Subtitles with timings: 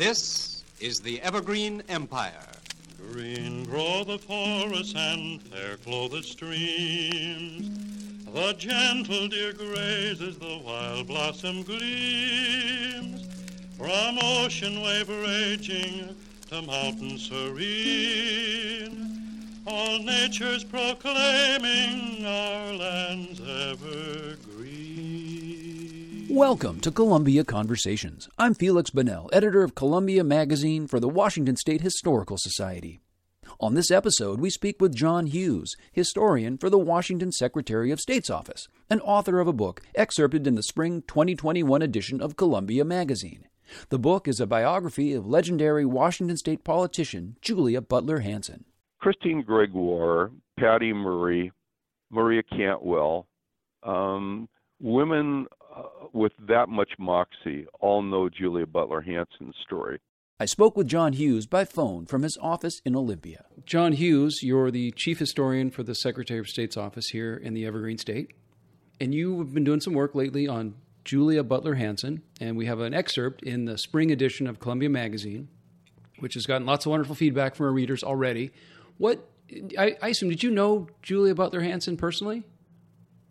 [0.00, 2.46] This is the Evergreen Empire.
[3.12, 7.68] Green grow the forests and fair flow the streams.
[8.24, 13.28] The gentle deer grazes, the wild blossom gleams.
[13.76, 16.16] From ocean wave raging
[16.48, 18.72] to mountain serene,
[19.66, 24.79] all nature's proclaiming our land's evergreen.
[26.30, 28.28] Welcome to Columbia Conversations.
[28.38, 33.00] I'm Feliks Banel, editor of Columbia Magazine for the Washington State Historical Society.
[33.58, 38.30] On this episode, we speak with John Hughes, historian for the Washington Secretary of State's
[38.30, 43.48] office, and author of a book excerpted in the spring 2021 edition of Columbia Magazine.
[43.88, 48.66] The book is a biography of legendary Washington State politician Julia Butler Hansen.
[49.00, 51.50] Christine Gregoire, Patty Murray,
[52.08, 53.26] Maria Cantwell,
[53.82, 54.48] um,
[54.80, 60.00] women Uh, with that much moxie all know Julia Butler Hansen's story.
[60.40, 63.44] I spoke with John Hughes by phone from his office in Olympia.
[63.66, 67.66] John Hughes, you're the chief historian for the Secretary of State's office here in the
[67.66, 68.32] Evergreen State.
[69.00, 72.22] And you have been doing some work lately on Julia Butler Hansen.
[72.40, 75.48] And we have an excerpt in the spring edition of Columbia Magazine,
[76.18, 78.50] which has gotten lots of wonderful feedback from our readers already.
[78.96, 79.28] What,
[79.78, 82.44] I, I assume, did you know Julia Butler Hansen personally?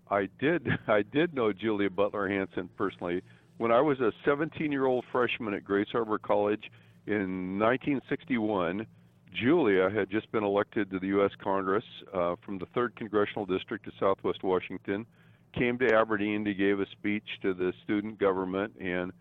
[0.09, 0.67] I did.
[0.87, 3.21] I did know Julia Butler Hansen personally.
[3.57, 6.71] When I was a 17 year old freshman at Grays Harbor College,
[7.07, 8.85] in 1961,
[9.33, 11.31] Julia had just been elected to the U.S.
[11.41, 15.05] Congress uh, from the 3rd Congressional District of Southwest Washington,
[15.53, 19.11] came to Aberdeen to give a speech to the student government, and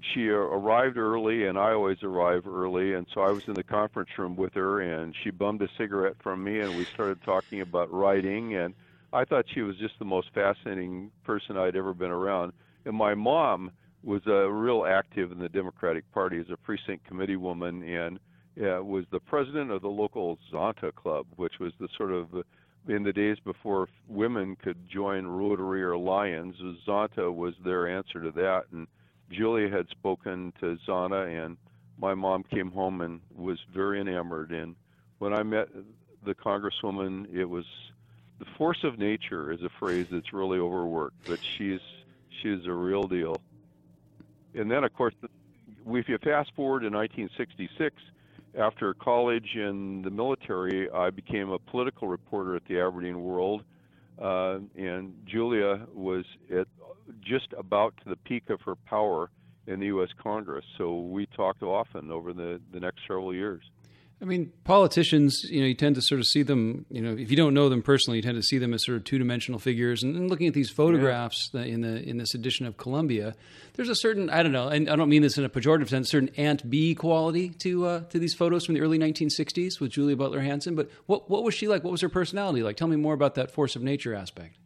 [0.00, 4.10] she arrived early, and I always arrive early, and so I was in the conference
[4.16, 7.92] room with her, and she bummed a cigarette from me, and we started talking about
[7.92, 8.74] writing, and
[9.12, 12.52] I thought she was just the most fascinating person I'd ever been around.
[12.84, 17.36] And my mom, was uh, real active in the Democratic Party as a precinct committee
[17.36, 18.18] woman and
[18.58, 22.42] uh, was the president of the local Zonta Club, which was the sort of uh,
[22.88, 28.30] in the days before women could join Rotary or Lions, Zonta was their answer to
[28.30, 28.62] that.
[28.72, 28.86] And
[29.30, 31.58] Julia had spoken to Zonta, and
[31.98, 34.52] my mom came home and was very enamored.
[34.52, 34.74] And
[35.18, 35.68] when I met
[36.24, 37.66] the Congresswoman, it was
[38.38, 41.80] the force of nature is a phrase that's really overworked, but she's
[42.42, 43.40] she's a real deal
[44.54, 45.14] and then, of course,
[45.86, 47.94] if you fast forward to 1966,
[48.58, 53.62] after college and the military, I became a political reporter at the Aberdeen World,
[54.20, 56.66] uh, and Julia was at
[57.20, 59.30] just about to the peak of her power
[59.66, 60.08] in the U.S.
[60.20, 60.64] Congress.
[60.76, 63.62] So we talked often over the, the next several years.
[64.20, 67.30] I mean, politicians, you know, you tend to sort of see them, you know, if
[67.30, 70.02] you don't know them personally, you tend to see them as sort of two-dimensional figures.
[70.02, 71.62] And, and looking at these photographs yeah.
[71.62, 73.36] in the in this edition of Columbia,
[73.74, 76.10] there's a certain, I don't know, and I don't mean this in a pejorative sense,
[76.10, 80.16] certain Aunt Bee quality to uh, to these photos from the early 1960s with Julia
[80.16, 80.74] Butler Hansen.
[80.74, 81.84] But what what was she like?
[81.84, 82.76] What was her personality like?
[82.76, 84.56] Tell me more about that force of nature aspect.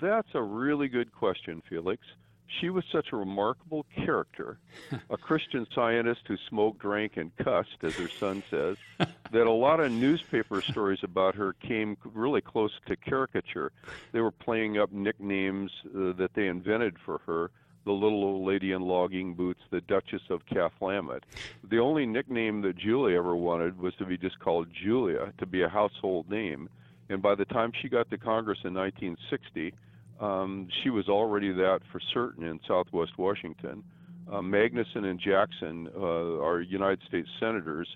[0.00, 1.98] That's a really good question, Feliks
[2.46, 4.58] she was such a remarkable character,
[5.10, 8.76] a Christian scientist who smoked, drank, and cussed, as her son says,
[9.32, 13.72] that a lot of newspaper stories about her came really close to caricature.
[14.12, 17.50] They were playing up nicknames uh, that they invented for her.
[17.84, 21.22] The little old lady in logging boots, the Duchess of Cathlamet.
[21.70, 25.62] The only nickname that Julia ever wanted was to be just called Julia, to be
[25.62, 26.68] a household name.
[27.08, 29.72] And by the time she got to Congress in 1960,
[30.20, 33.84] um, she was already that for certain in Southwest Washington.
[34.30, 37.88] Uh, Magnuson and Jackson, uh, our United States senators,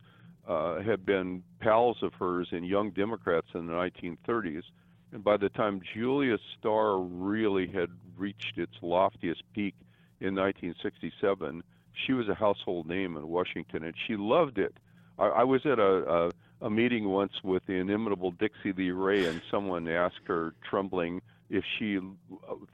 [0.47, 4.63] uh, had been pals of hers and Young Democrats in the 1930s.
[5.13, 9.75] And by the time Julia's star really had reached its loftiest peak
[10.21, 11.63] in 1967,
[12.07, 14.75] she was a household name in Washington, and she loved it.
[15.19, 16.29] I, I was at a,
[16.63, 21.21] a, a meeting once with the inimitable Dixy Lee Ray, and someone asked her, trembling,
[21.50, 21.99] if she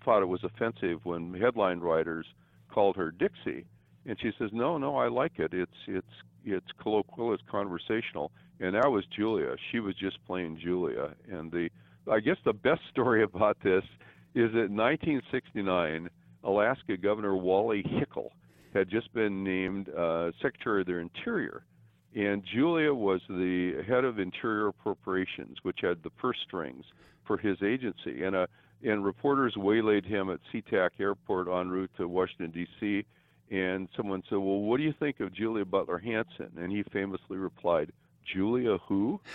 [0.04, 2.26] thought it was offensive when headline writers
[2.70, 3.64] called her Dixy,
[4.04, 5.52] and she says, "No, no, I like it.
[5.52, 6.06] It's it's
[6.44, 8.30] it's colloquial, it's conversational."
[8.60, 9.56] And that was Julia.
[9.70, 11.14] She was just plain Julia.
[11.30, 11.70] And the
[12.10, 13.84] I guess the best story about this
[14.34, 16.10] is that in 1969,
[16.44, 18.30] Alaska Governor Wally Hickel
[18.74, 21.64] had just been named uh, Secretary of the Interior.
[22.14, 26.84] And Julia was the head of Interior Appropriations, which had the purse strings
[27.26, 28.24] for his agency.
[28.24, 28.48] And a
[28.84, 33.04] and reporters waylaid him at SeaTac Airport en route to Washington D.C.
[33.50, 37.36] And someone said, "Well, what do you think of Julia Butler Hansen?" And he famously
[37.36, 37.92] replied,
[38.26, 39.20] Julia who?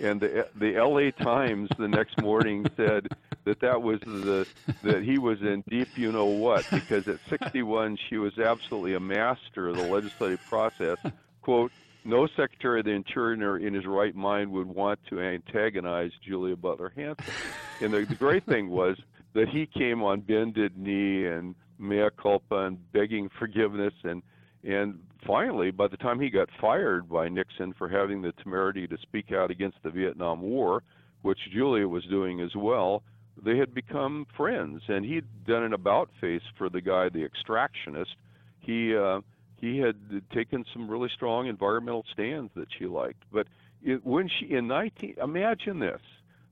[0.00, 1.12] And the the L.A.
[1.12, 3.06] Times the next morning said
[3.44, 4.44] that that was the
[4.82, 9.00] that he was in deep you know what because at 61 she was absolutely a
[9.00, 10.98] master of the legislative process.
[11.42, 11.70] Quote,
[12.04, 16.92] no Secretary of the Interior in his right mind would want to antagonize Julia Butler
[16.94, 17.34] Hansen.
[17.80, 18.96] And the, the great thing was
[19.32, 24.22] that he came on bended knee and mea culpa and begging forgiveness and
[24.62, 28.96] and finally by the time he got fired by Nixon for having the temerity to
[28.98, 30.82] speak out against the Vietnam War,
[31.22, 33.02] which Julia was doing as well,
[33.42, 38.14] they had become friends and he'd done an about face for the guy the extractionist.
[38.60, 39.20] He uh
[39.64, 39.96] he had
[40.32, 43.22] taken some really strong environmental stands that she liked.
[43.32, 43.46] But
[43.82, 46.00] it, when she in 19, imagine this.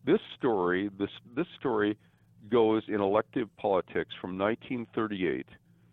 [0.05, 1.97] This story, this this story
[2.51, 5.47] goes in elective politics from 1938,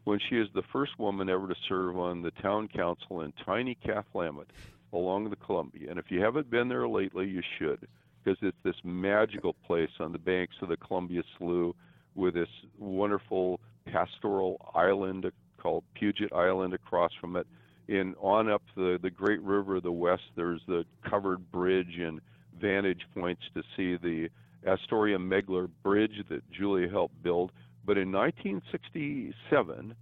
[0.06, 3.78] when she is the first woman ever to serve on the town council in tiny
[3.86, 4.48] Cathlamet
[4.94, 5.92] along the Columbia.
[5.92, 7.88] And if you haven't been there lately, you should,
[8.24, 11.76] because it's this magical place on the banks of the Columbia Slough
[12.16, 12.50] with this
[12.80, 17.48] wonderful pastoral island called Puget Island across from it.
[17.88, 22.22] and on up the the Great River of the West, there's the covered bridge and
[22.60, 24.30] vantage points to see the
[24.68, 27.52] Astoria Megler Bridge that Julia helped build.
[27.86, 29.96] But in 1967,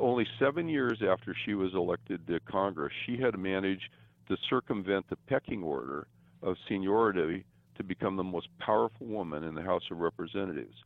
[0.00, 3.88] only seven years after she was elected to Congress, she had managed
[4.28, 6.06] to circumvent the pecking order
[6.42, 7.44] of seniority
[7.76, 10.76] to become the most powerful woman in the House of Representatives.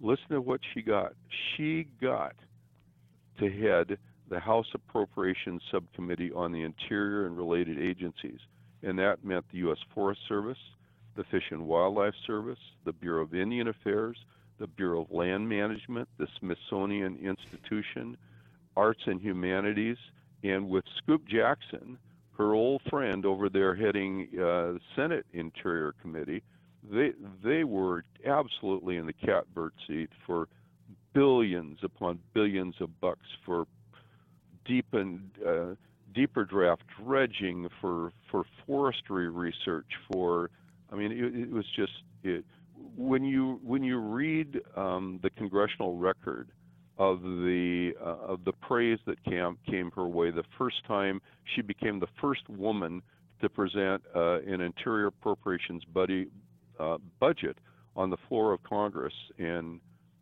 [0.00, 1.14] Listen to what she got.
[1.56, 2.34] She got
[3.38, 3.98] to head
[4.28, 8.40] the House Appropriations Subcommittee on the Interior and related agencies,
[8.82, 9.78] and that meant the U.S.
[9.94, 10.58] Forest Service,
[11.16, 14.16] the Fish and Wildlife Service, the Bureau of Indian Affairs,
[14.58, 18.16] the Bureau of Land Management, the Smithsonian Institution,
[18.76, 19.96] Arts and Humanities,
[20.42, 21.98] and with Scoop Jackson,
[22.36, 26.42] her old friend over there heading uh, Senate Interior Committee,
[26.90, 27.12] they
[27.42, 30.48] they were absolutely in the catbird seat for
[31.18, 33.66] billions upon billions of bucks for
[34.64, 35.74] deep and uh,
[36.14, 40.48] deeper draft dredging for for forestry research for
[40.92, 41.92] I mean it, it was just
[42.22, 42.44] it
[42.96, 46.50] when you when you read um, the congressional record
[46.98, 51.20] of the uh, of the praise that came came her way the first time
[51.52, 53.02] she became the first woman
[53.40, 56.28] to present uh, an interior appropriations buddy,
[56.78, 57.58] uh, budget
[57.96, 59.80] on the floor of Congress and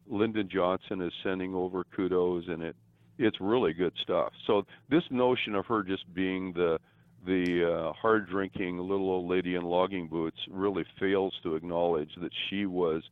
[0.08, 2.76] Lyndon Johnson is sending over kudos, and it
[3.19, 4.32] it's really good stuff.
[4.47, 6.79] So this notion of her just being the
[7.25, 12.31] the uh, hard drinking little old lady in logging boots really fails to acknowledge that
[12.49, 13.03] she was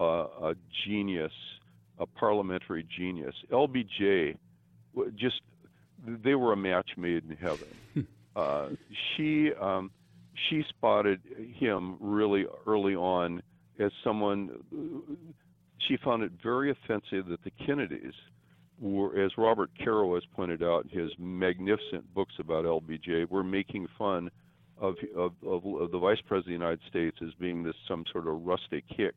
[0.00, 0.54] uh, a
[0.86, 1.32] genius,
[1.98, 3.34] a parliamentary genius.
[3.52, 4.36] LBJ,
[5.16, 5.40] just
[6.06, 8.06] they were a match made in heaven.
[8.36, 8.68] uh,
[9.16, 9.90] she um,
[10.48, 11.20] she spotted
[11.58, 13.42] him really early on
[13.78, 14.50] as someone
[15.86, 18.14] she found it very offensive that the Kennedys
[18.80, 23.88] were, as Robert Caro has pointed out in his magnificent books about LBJ, were making
[23.96, 24.30] fun
[24.80, 28.04] of, of, of, of the Vice President of the United States as being this some
[28.12, 29.14] sort of rustic hick.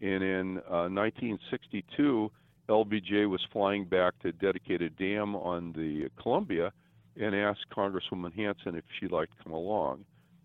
[0.00, 2.30] And in uh, 1962,
[2.68, 6.72] LBJ was flying back to dedicate a dam on the Columbia
[7.20, 10.04] and asked Congresswoman Hansen if she'd like to come along.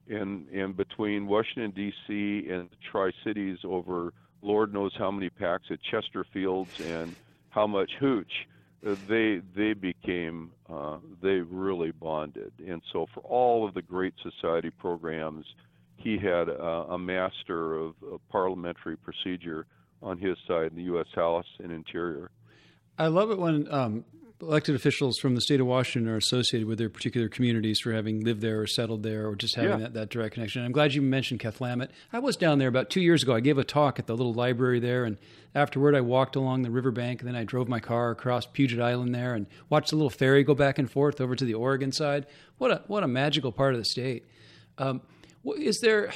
[0.10, 2.48] And, and between Washington, D.C.
[2.50, 7.16] and the Tri Cities over Lord knows how many packs at Chesterfields and
[7.50, 8.32] how much hooch.
[8.86, 14.14] Uh, they they became uh, they really bonded, and so for all of the Great
[14.22, 15.46] Society programs,
[15.96, 19.66] he had a, a master of, of parliamentary procedure
[20.02, 21.08] on his side in the U.S.
[21.16, 22.30] House and Interior.
[22.98, 24.04] I love it when um,
[24.48, 28.24] elected officials from the state of Washington are associated with their particular communities for having
[28.24, 29.78] lived there or settled there or just having yeah.
[29.78, 30.64] that, that direct connection.
[30.64, 31.90] I'm glad you mentioned Cathlamet.
[32.12, 33.34] I was down there about two years ago.
[33.34, 35.18] I gave a talk at the little library there, and
[35.56, 39.16] afterward, I walked along the riverbank, and then I drove my car across Puget Island
[39.16, 42.26] there and watched the little ferry go back and forth over to the Oregon side.
[42.58, 44.26] What a what a magical part of the state.
[44.78, 45.02] Um,
[45.58, 46.12] is there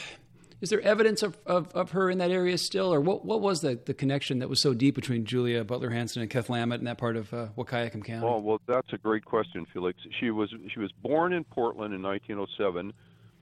[0.61, 3.61] is there evidence of, of, of, her in that area still, or what, what was
[3.61, 6.97] the, the connection that was so deep between Julia Butler Hansen and Cathlamet in that
[6.97, 8.25] part of uh, Wahkiakum County?
[8.25, 9.95] Well, well, that's a great question, Feliks.
[10.19, 12.93] She was she was born in Portland in 1907.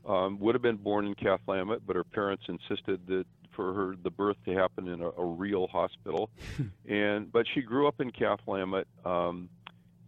[0.08, 4.12] Um, would have been born in Cathlamet, but her parents insisted that for her the
[4.12, 6.30] birth to happen in a, a real hospital.
[6.88, 9.50] and but she grew up in Cathlamet, um,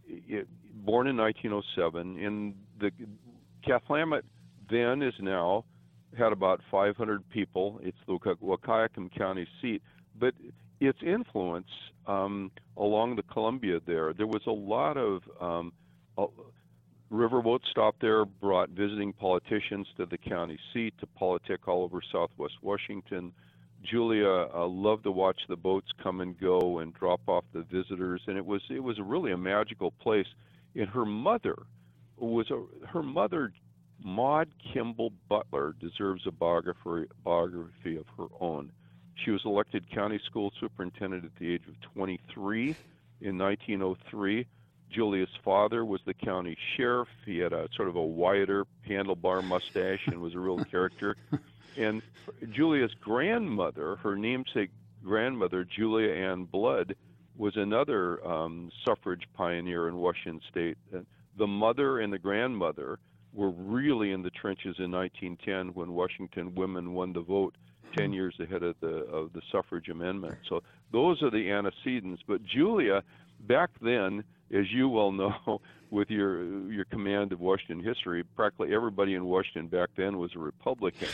[0.06, 0.46] it,
[0.84, 2.18] born in 1907.
[2.18, 2.92] In the
[3.66, 4.22] Cathlamet
[4.70, 5.64] then is now
[6.16, 7.80] had about 500 people.
[7.82, 9.82] It's the Wahkiakum County seat,
[10.18, 10.34] but
[10.80, 11.68] its influence
[12.06, 15.72] um, along the Columbia there, there was a lot of um,
[17.12, 22.54] riverboat stop there brought visiting politicians to the county seat to politic all over southwest
[22.62, 23.32] Washington.
[23.82, 28.20] Julia uh, loved to watch the boats come and go and drop off the visitors,
[28.26, 30.26] and it was it was really a magical place.
[30.74, 31.56] And her mother
[32.18, 33.52] was a, her mother,
[34.02, 38.72] Maud Kimball Butler, deserves a biography biography of her own.
[39.24, 42.76] She was elected county school superintendent at the age of 23
[43.20, 44.46] in 1903.
[44.90, 47.08] Julia's father was the county sheriff.
[47.26, 51.16] He had a sort of a wider handlebar mustache and was a real character.
[51.76, 52.02] And
[52.50, 54.70] Julia's grandmother, her namesake
[55.04, 56.96] grandmother, Julia Ann Blood,
[57.36, 60.76] was another um, suffrage pioneer in Washington State.
[60.92, 62.98] And the mother and the grandmother
[63.38, 67.54] were really in the trenches in 1910 when Washington women won the vote
[67.86, 68.00] mm-hmm.
[68.00, 70.36] 10 years ahead of the of the suffrage amendment.
[70.48, 72.20] So those are the antecedents.
[72.26, 73.04] But Julia,
[73.46, 79.14] back then, as you well know, with your your command of Washington history, practically everybody
[79.14, 81.08] in Washington back then was a Republican.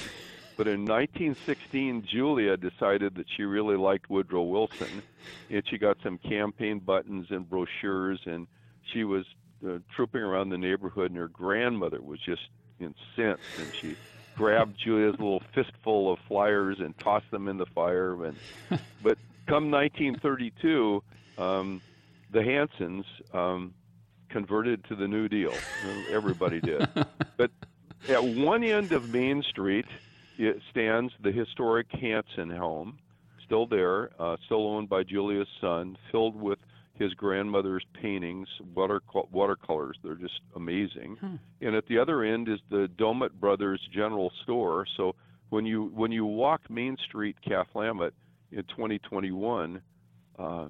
[0.57, 5.03] But in 1916, Julia decided that she really liked Woodrow Wilson,
[5.51, 8.47] and she got some campaign buttons and brochures, and
[8.93, 9.27] she was
[9.67, 12.43] uh, trooping around the neighborhood, and her grandmother was just
[12.81, 13.97] incensed, and she
[14.37, 18.25] grabbed Julia's little fistful of flyers and tossed them in the fire.
[18.25, 18.37] And
[19.03, 21.03] but come 1932,
[21.39, 21.81] um,
[22.31, 23.75] the Hansens um,
[24.29, 25.55] converted to the New Deal.
[26.11, 26.89] Everybody did.
[27.37, 27.51] but
[28.09, 29.87] at one end of Main Street
[30.39, 32.99] it stands the historic Hansen home,
[33.45, 36.59] still there, uh, still owned by Julia's son, filled with
[36.99, 39.97] his grandmother's paintings, water watercolors.
[40.03, 41.17] They're just amazing.
[41.21, 41.37] Hmm.
[41.61, 44.87] And at the other end is the Domit Brothers General Store.
[44.97, 45.15] So
[45.51, 48.13] when you when you walk Main Street, Cathlamet
[48.53, 49.83] in 2021,
[50.39, 50.67] uh,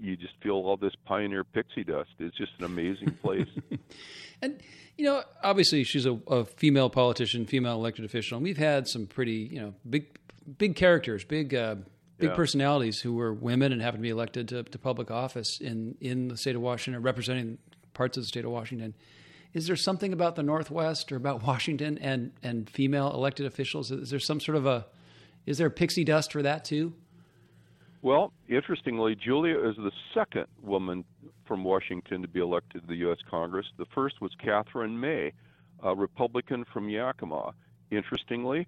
[0.00, 2.10] you just feel all this pioneer pixie dust.
[2.18, 3.48] It's just an amazing place.
[4.42, 4.60] and
[4.96, 9.06] you know, obviously, she's a, a, female politician, female elected official, and we've had some
[9.06, 10.18] pretty you know big
[10.58, 11.54] big characters, big.
[11.54, 11.76] Uh,
[12.18, 12.36] big yeah.
[12.36, 16.28] personalities who were women and happened to be elected to, to public office in, in
[16.28, 17.58] the state of Washington, representing
[17.92, 18.94] parts of the state of Washington.
[19.52, 23.90] Is there something about the Northwest or about Washington and, and female elected officials?
[23.90, 24.86] Is there some sort of a
[25.46, 26.94] is there pixie dust for that too?
[28.02, 31.04] Well, interestingly, Julia is the second woman
[31.46, 33.18] from Washington to be elected to the U.S.
[33.30, 33.66] Congress.
[33.78, 35.32] The first was Catherine May,
[35.82, 37.52] a Republican from Yakima.
[37.90, 38.66] Interestingly,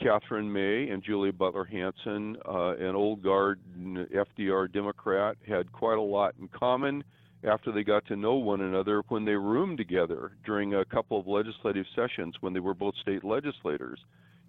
[0.00, 6.02] Catherine May and Julia Butler Hansen, uh, an old guard FDR Democrat, had quite a
[6.02, 7.04] lot in common
[7.44, 11.26] after they got to know one another when they roomed together during a couple of
[11.26, 14.00] legislative sessions when they were both state legislators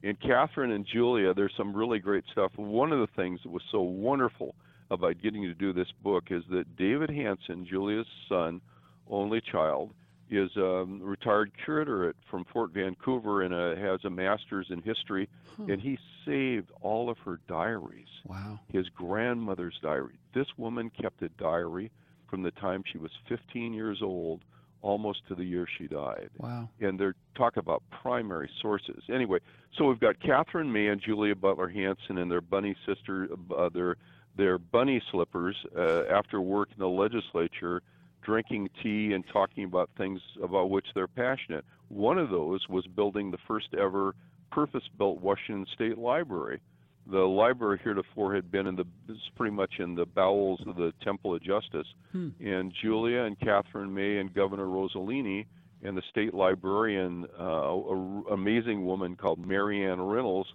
[0.05, 2.51] in Catherine and Julia, there's some really great stuff.
[2.57, 4.53] One of the things that was so wonderful
[4.91, 8.61] about getting to do this book is that David Hansen, Julia's son,
[9.09, 9.91] only child,
[10.29, 15.29] is a retired curator at, from Fort Vancouver and a, has a master's in history,
[15.57, 15.65] huh.
[15.69, 18.07] and he saved all of her diaries.
[18.25, 18.59] Wow.
[18.71, 20.19] His grandmother's diary.
[20.33, 21.91] This woman kept a diary
[22.29, 24.41] from the time she was 15 years old
[24.81, 26.29] almost to the year she died.
[26.37, 26.69] Wow.
[26.79, 29.03] And they're talk about primary sources.
[29.11, 29.39] Anyway,
[29.77, 33.27] so we've got Catherine May and Julia Butler Hansen and their bunny sister,
[33.57, 33.97] uh, their
[34.37, 37.81] their bunny slippers uh, after work in the legislature,
[38.25, 41.63] drinking tea and talking about things about which they're passionate.
[41.89, 44.15] One of those was building the first ever
[44.51, 46.59] purpose-built Washington State Library
[47.07, 50.91] the library heretofore had been in the it's pretty much in the bowels of the
[51.03, 52.29] Temple of Justice, hmm.
[52.39, 55.45] and Julia and Catherine May and Governor Rosellini
[55.83, 60.49] and the state librarian, uh, an amazing woman called Maryan Reynolds,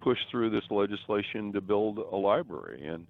[0.00, 2.86] pushed through this legislation to build a library.
[2.86, 3.06] And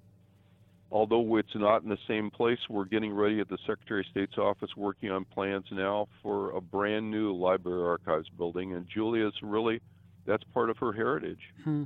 [0.90, 4.38] although it's not in the same place, we're getting ready at the Secretary of State's
[4.38, 8.74] office working on plans now for a brand new library archives building.
[8.74, 9.80] And Julia's really
[10.26, 11.40] that's part of her heritage.
[11.64, 11.84] Hmm.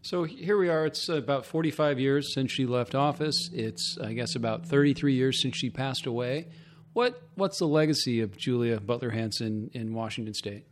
[0.00, 0.86] So here we are.
[0.86, 3.50] It's about 45 years since she left office.
[3.52, 6.48] It's, I guess, about 33 years since she passed away.
[6.92, 10.66] What What's the legacy of Julia Butler Hansen in Washington State?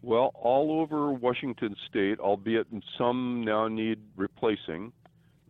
[0.00, 2.66] Well, all over Washington State, albeit
[2.96, 4.92] some now need replacing.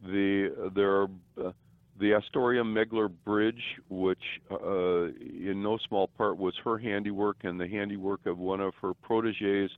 [0.05, 1.09] The there are
[1.45, 1.53] uh,
[1.99, 7.67] the Astoria Megler Bridge, which uh, in no small part was her handiwork and the
[7.67, 9.71] handiwork of one of her proteges,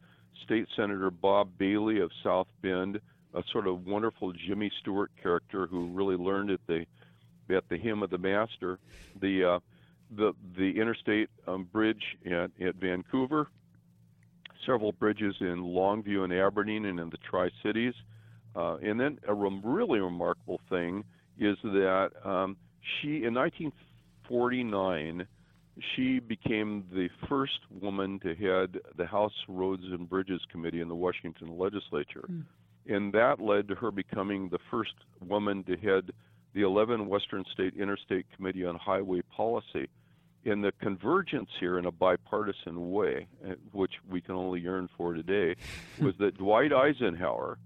[0.44, 3.00] State Senator Bob Bailey of South Bend,
[3.34, 6.84] a sort of wonderful Jimmy Stewart character who really learned at the
[7.48, 8.78] at the hymn of the master.
[9.20, 9.58] The uh,
[10.14, 13.48] the the interstate um, bridge at, at Vancouver,
[14.66, 17.94] several bridges in Longview and Aberdeen and in the Tri Cities,
[18.56, 21.04] uh, and then a re- really remarkable thing
[21.38, 22.56] is that um,
[23.00, 25.26] she in 1949
[25.96, 30.94] she became the first woman to head the House Roads and Bridges Committee in the
[30.94, 32.24] Washington legislature.
[32.30, 32.44] Mm.
[32.88, 36.10] And that led to her becoming the first woman to head
[36.54, 39.88] the 11 Western State Interstate Committee on Highway Policy.
[40.44, 45.12] In the convergence here in a bipartisan way, uh, which we can only yearn for
[45.12, 45.54] today,
[46.00, 47.58] was that Dwight Eisenhower,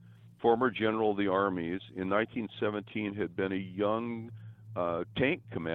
[0.44, 4.30] former general of the armies, in 1917 had been a young
[4.76, 5.66] uh, tank com-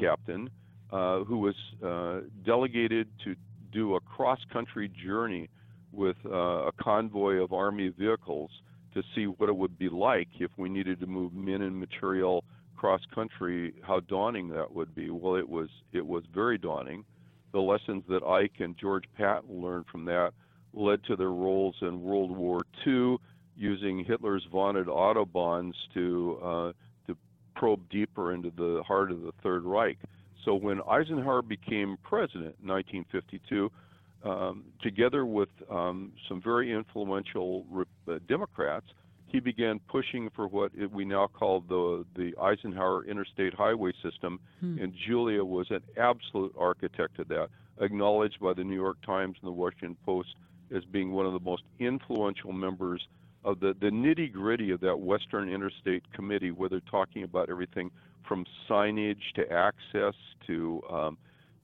[0.00, 0.50] captain
[0.90, 1.54] uh, who was
[1.84, 3.36] uh, delegated to
[3.70, 5.48] do a cross country journey
[5.92, 8.50] with uh, a convoy of Army vehicles
[8.94, 12.42] to see what it would be like if we needed to move men and material
[12.76, 15.08] cross country, how daunting that would be.
[15.08, 17.04] Well, it was it was very daunting.
[17.52, 20.32] The lessons that Ike and George Patton learned from that
[20.74, 23.18] led to their roles in World War II,
[23.56, 26.72] using Hitler's vaunted autobahns to uh,
[27.06, 27.16] to
[27.54, 29.98] probe deeper into the heart of the Third Reich.
[30.44, 33.70] So when Eisenhower became president in 1952,
[34.24, 37.64] um, together with um, some very influential
[38.08, 38.86] uh, Democrats,
[39.26, 44.78] he began pushing for what we now call the the Eisenhower Interstate Highway System, hmm.
[44.78, 47.48] and Julia was an absolute architect of that,
[47.80, 50.34] acknowledged by the New York Times and the Washington Post
[50.74, 53.06] as being one of the most influential members
[53.46, 57.90] of the, the nitty gritty of that Western Interstate Committee, where they're talking about everything
[58.26, 60.14] from signage to access
[60.48, 61.16] to um,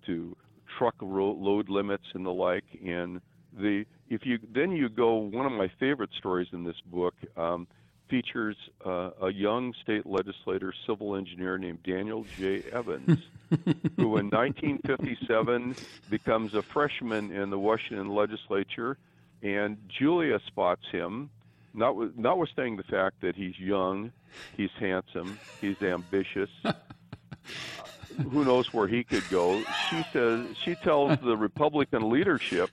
[0.06, 0.36] to
[0.78, 2.64] truck ro- load limits and the like.
[2.86, 3.20] And
[3.52, 7.66] the if you then you go one of my favorite stories in this book um,
[8.08, 12.62] features uh, a young state legislator, civil engineer named Daniel J.
[12.72, 13.18] Evans,
[13.96, 15.74] who in 1957
[16.10, 18.98] becomes a freshman in the Washington legislature,
[19.42, 21.30] and Julia spots him
[21.74, 24.12] not, notwithstanding the fact that he's young,
[24.56, 26.50] he's handsome, he's ambitious.
[28.30, 29.62] who knows where he could go?
[29.90, 32.70] She says she tells the Republican leadership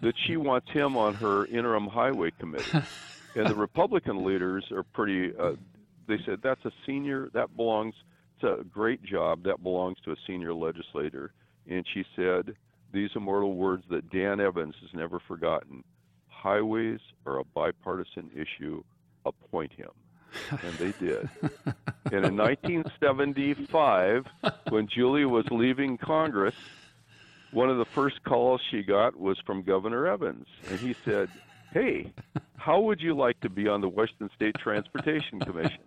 [0.00, 2.82] that she wants him on her interim highway committee,
[3.34, 5.32] and the Republican leaders are pretty.
[5.36, 5.54] Uh,
[6.06, 7.94] they said that's a senior that belongs.
[8.36, 11.32] It's a great job that belongs to a senior legislator.
[11.68, 12.54] And she said
[12.92, 15.82] these immortal words that Dan Evans has never forgotten
[16.44, 18.84] highways are a bipartisan issue,
[19.24, 19.88] appoint him.
[20.50, 21.28] And they did.
[22.12, 24.26] and in 1975,
[24.68, 26.54] when Julie was leaving Congress,
[27.50, 30.46] one of the first calls she got was from Governor Evans.
[30.68, 31.30] And he said,
[31.72, 32.12] Hey,
[32.56, 35.82] how would you like to be on the Washington State Transportation Commission?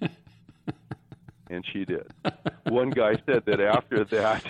[1.50, 2.06] and she did.
[2.64, 4.44] One guy said that after that,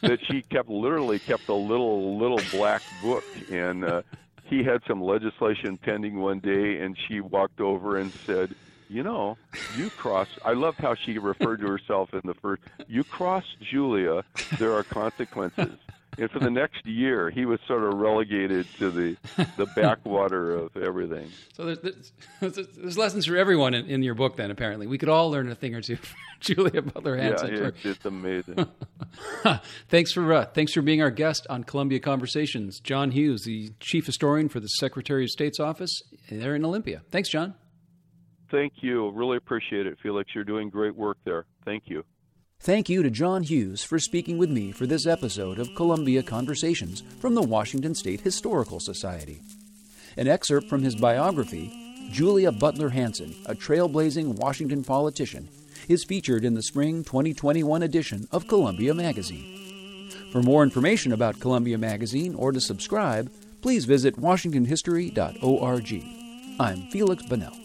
[0.00, 4.00] that she kept literally kept a little little black book, and uh,
[4.44, 8.54] he had some legislation pending one day, and she walked over and said,
[8.88, 9.36] "You know,
[9.76, 12.62] you cross." I loved how she referred to herself in the first.
[12.88, 14.24] You cross Julia,
[14.58, 15.76] there are consequences
[16.18, 19.16] and for the next year, he was sort of relegated to the
[19.56, 21.30] the backwater of everything.
[21.54, 24.36] So there's, there's, there's lessons for everyone in, in, your book.
[24.36, 27.54] Then apparently, we could all learn a thing or two from Julia Butler Hansen.
[27.54, 28.66] Yeah, it's, it's amazing.
[29.88, 34.06] thanks for uh, thanks for being our guest on Columbia Conversations, John Hughes, the chief
[34.06, 37.02] historian for the Secretary of State's office there in Olympia.
[37.10, 37.54] Thanks, John.
[38.50, 39.10] Thank you.
[39.10, 40.34] Really appreciate it, Feliks.
[40.34, 41.44] You're doing great work there.
[41.64, 42.04] Thank you.
[42.64, 47.02] Thank you to John Hughes for speaking with me for this episode of Columbia Conversations
[47.20, 49.42] from the Washington State Historical Society.
[50.16, 51.70] An excerpt from his biography,
[52.10, 55.46] Julia Butler Hansen, a trailblazing Washington politician,
[55.88, 60.08] is featured in the spring 2021 edition of Columbia Magazine.
[60.32, 65.92] For more information about Columbia Magazine or to subscribe, please visit washingtonhistory.org.
[66.58, 67.63] I'm Feliks Banel.